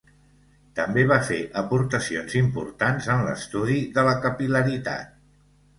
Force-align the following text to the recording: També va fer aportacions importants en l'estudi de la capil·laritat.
També 0.79 1.03
va 1.11 1.17
fer 1.27 1.37
aportacions 1.61 2.35
importants 2.41 3.11
en 3.17 3.23
l'estudi 3.29 3.79
de 3.99 4.11
la 4.11 4.21
capil·laritat. 4.27 5.19